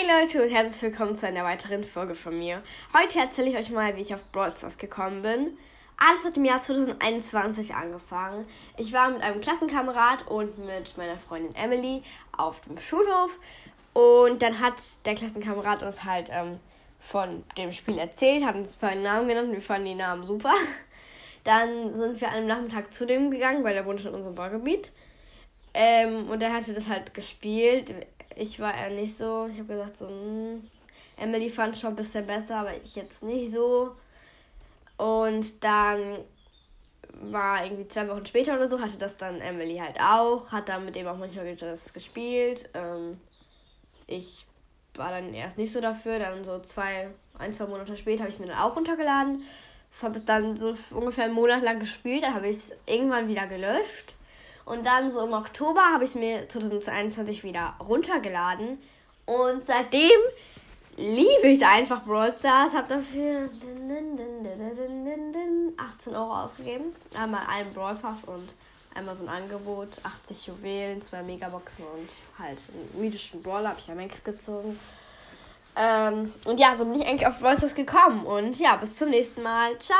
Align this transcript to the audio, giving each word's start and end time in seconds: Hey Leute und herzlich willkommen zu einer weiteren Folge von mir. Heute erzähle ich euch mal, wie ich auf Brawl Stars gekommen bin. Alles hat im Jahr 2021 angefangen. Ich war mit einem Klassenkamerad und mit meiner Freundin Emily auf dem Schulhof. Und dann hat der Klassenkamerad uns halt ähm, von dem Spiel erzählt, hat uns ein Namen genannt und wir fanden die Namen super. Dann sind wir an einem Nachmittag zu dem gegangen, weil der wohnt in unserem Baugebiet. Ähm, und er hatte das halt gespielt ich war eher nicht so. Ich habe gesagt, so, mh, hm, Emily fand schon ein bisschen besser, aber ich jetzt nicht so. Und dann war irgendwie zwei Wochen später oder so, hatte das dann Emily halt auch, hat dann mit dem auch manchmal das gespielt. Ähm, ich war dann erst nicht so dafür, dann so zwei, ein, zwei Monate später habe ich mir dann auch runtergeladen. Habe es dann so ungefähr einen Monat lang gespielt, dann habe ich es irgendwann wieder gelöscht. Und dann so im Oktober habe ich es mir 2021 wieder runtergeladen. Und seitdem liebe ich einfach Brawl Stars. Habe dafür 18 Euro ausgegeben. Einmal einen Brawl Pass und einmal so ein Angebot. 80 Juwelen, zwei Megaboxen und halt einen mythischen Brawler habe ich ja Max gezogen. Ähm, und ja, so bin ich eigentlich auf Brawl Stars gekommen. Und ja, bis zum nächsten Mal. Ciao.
Hey 0.00 0.06
Leute 0.06 0.40
und 0.40 0.48
herzlich 0.48 0.92
willkommen 0.92 1.16
zu 1.16 1.26
einer 1.26 1.42
weiteren 1.42 1.82
Folge 1.82 2.14
von 2.14 2.38
mir. 2.38 2.62
Heute 2.96 3.18
erzähle 3.18 3.48
ich 3.48 3.56
euch 3.56 3.70
mal, 3.70 3.96
wie 3.96 4.02
ich 4.02 4.14
auf 4.14 4.30
Brawl 4.30 4.52
Stars 4.52 4.78
gekommen 4.78 5.22
bin. 5.22 5.58
Alles 5.96 6.24
hat 6.24 6.36
im 6.36 6.44
Jahr 6.44 6.62
2021 6.62 7.74
angefangen. 7.74 8.46
Ich 8.76 8.92
war 8.92 9.10
mit 9.10 9.22
einem 9.22 9.40
Klassenkamerad 9.40 10.28
und 10.28 10.56
mit 10.58 10.96
meiner 10.96 11.18
Freundin 11.18 11.52
Emily 11.56 12.04
auf 12.36 12.60
dem 12.60 12.78
Schulhof. 12.78 13.40
Und 13.92 14.40
dann 14.40 14.60
hat 14.60 14.80
der 15.04 15.16
Klassenkamerad 15.16 15.82
uns 15.82 16.04
halt 16.04 16.30
ähm, 16.30 16.60
von 17.00 17.42
dem 17.56 17.72
Spiel 17.72 17.98
erzählt, 17.98 18.44
hat 18.44 18.54
uns 18.54 18.78
ein 18.80 19.02
Namen 19.02 19.26
genannt 19.26 19.48
und 19.48 19.54
wir 19.54 19.62
fanden 19.62 19.86
die 19.86 19.94
Namen 19.96 20.28
super. 20.28 20.54
Dann 21.42 21.92
sind 21.96 22.20
wir 22.20 22.28
an 22.28 22.34
einem 22.34 22.46
Nachmittag 22.46 22.92
zu 22.92 23.04
dem 23.04 23.32
gegangen, 23.32 23.64
weil 23.64 23.74
der 23.74 23.84
wohnt 23.84 24.04
in 24.04 24.14
unserem 24.14 24.36
Baugebiet. 24.36 24.92
Ähm, 25.74 26.28
und 26.30 26.40
er 26.40 26.52
hatte 26.52 26.72
das 26.72 26.88
halt 26.88 27.14
gespielt 27.14 27.92
ich 28.38 28.60
war 28.60 28.74
eher 28.74 28.90
nicht 28.90 29.16
so. 29.16 29.48
Ich 29.50 29.58
habe 29.58 29.74
gesagt, 29.74 29.98
so, 29.98 30.06
mh, 30.06 30.12
hm, 30.12 30.70
Emily 31.16 31.50
fand 31.50 31.76
schon 31.76 31.90
ein 31.90 31.96
bisschen 31.96 32.26
besser, 32.26 32.56
aber 32.58 32.76
ich 32.76 32.94
jetzt 32.94 33.22
nicht 33.22 33.52
so. 33.52 33.96
Und 34.96 35.62
dann 35.64 36.18
war 37.20 37.64
irgendwie 37.64 37.88
zwei 37.88 38.08
Wochen 38.08 38.24
später 38.24 38.54
oder 38.54 38.68
so, 38.68 38.80
hatte 38.80 38.98
das 38.98 39.16
dann 39.16 39.40
Emily 39.40 39.78
halt 39.78 39.98
auch, 40.00 40.52
hat 40.52 40.68
dann 40.68 40.84
mit 40.84 40.94
dem 40.94 41.06
auch 41.08 41.16
manchmal 41.16 41.56
das 41.56 41.92
gespielt. 41.92 42.68
Ähm, 42.74 43.20
ich 44.06 44.46
war 44.94 45.10
dann 45.10 45.34
erst 45.34 45.58
nicht 45.58 45.72
so 45.72 45.80
dafür, 45.80 46.18
dann 46.20 46.44
so 46.44 46.60
zwei, 46.60 47.10
ein, 47.38 47.52
zwei 47.52 47.66
Monate 47.66 47.96
später 47.96 48.22
habe 48.22 48.32
ich 48.32 48.38
mir 48.38 48.46
dann 48.46 48.58
auch 48.58 48.76
runtergeladen. 48.76 49.42
Habe 50.02 50.16
es 50.16 50.24
dann 50.24 50.56
so 50.56 50.76
ungefähr 50.90 51.24
einen 51.24 51.34
Monat 51.34 51.62
lang 51.62 51.80
gespielt, 51.80 52.22
dann 52.22 52.34
habe 52.34 52.48
ich 52.48 52.56
es 52.56 52.72
irgendwann 52.86 53.26
wieder 53.26 53.46
gelöscht. 53.46 54.14
Und 54.68 54.84
dann 54.84 55.10
so 55.10 55.24
im 55.24 55.32
Oktober 55.32 55.80
habe 55.80 56.04
ich 56.04 56.10
es 56.10 56.16
mir 56.16 56.46
2021 56.46 57.42
wieder 57.42 57.74
runtergeladen. 57.80 58.78
Und 59.24 59.64
seitdem 59.64 60.20
liebe 60.98 61.48
ich 61.48 61.64
einfach 61.64 62.04
Brawl 62.04 62.34
Stars. 62.38 62.74
Habe 62.74 62.86
dafür 62.86 63.48
18 65.76 66.14
Euro 66.14 66.42
ausgegeben. 66.42 66.94
Einmal 67.18 67.40
einen 67.48 67.72
Brawl 67.72 67.94
Pass 67.94 68.24
und 68.24 68.52
einmal 68.94 69.14
so 69.14 69.24
ein 69.24 69.30
Angebot. 69.30 69.88
80 70.04 70.48
Juwelen, 70.48 71.00
zwei 71.00 71.22
Megaboxen 71.22 71.86
und 71.86 72.10
halt 72.38 72.58
einen 72.68 73.02
mythischen 73.02 73.42
Brawler 73.42 73.70
habe 73.70 73.78
ich 73.78 73.86
ja 73.86 73.94
Max 73.94 74.22
gezogen. 74.22 74.78
Ähm, 75.76 76.34
und 76.44 76.60
ja, 76.60 76.76
so 76.76 76.84
bin 76.84 77.00
ich 77.00 77.06
eigentlich 77.06 77.26
auf 77.26 77.38
Brawl 77.38 77.56
Stars 77.56 77.74
gekommen. 77.74 78.26
Und 78.26 78.58
ja, 78.58 78.76
bis 78.76 78.96
zum 78.96 79.08
nächsten 79.08 79.42
Mal. 79.42 79.78
Ciao. 79.78 79.98